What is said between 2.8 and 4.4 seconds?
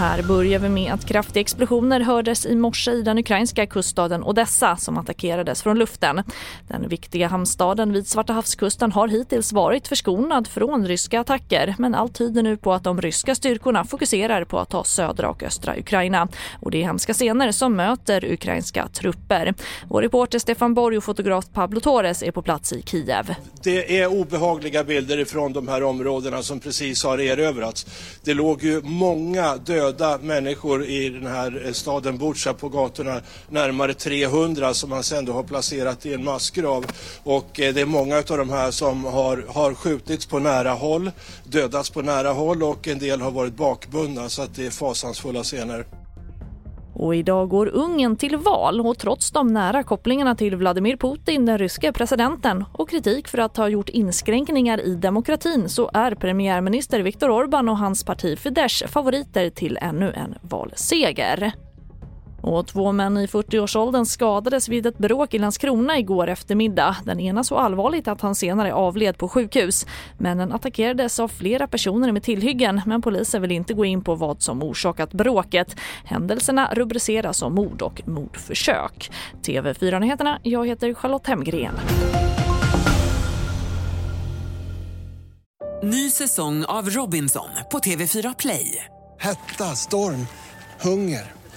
i den ukrainska kuststaden